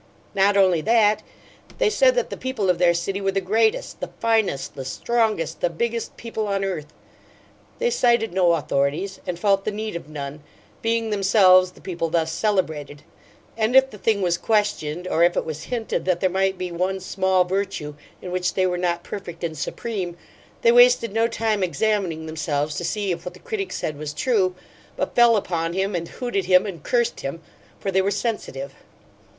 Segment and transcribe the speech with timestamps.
[0.33, 1.21] Not only that,
[1.77, 5.61] they said that the people of their city were the greatest, the "finest," the strongest,
[5.61, 6.87] the Biggest people on earth.
[7.77, 10.41] They cited no authorities, and felt the need of none,
[10.81, 13.03] being themselves the people thus celebrated.
[13.55, 16.71] And if the thing was questioned, or if it was hinted that there might be
[16.71, 17.93] one small virtue
[18.23, 20.17] in which they were not perfect and supreme,
[20.63, 24.55] they wasted no time examining themselves to see if what the critic said was true,
[24.97, 27.39] but fell upon him and hooted him and cursed him,
[27.79, 28.73] for they were sensitive.